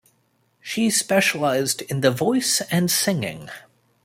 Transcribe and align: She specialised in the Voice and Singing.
She 0.59 0.89
specialised 0.89 1.83
in 1.83 2.01
the 2.01 2.09
Voice 2.09 2.59
and 2.71 2.89
Singing. 2.89 3.51